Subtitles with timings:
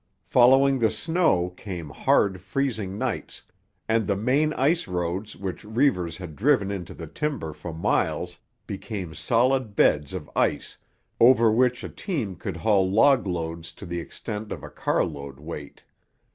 [0.25, 3.43] Following the snow came hard, freezing nights,
[3.87, 9.13] and the main ice roads which Reivers had driven into the timber for miles became
[9.13, 10.75] solid beds of ice
[11.19, 15.83] over which a team could haul log loads to the extent of a carload weight.